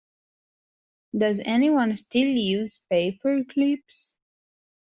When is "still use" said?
1.95-2.87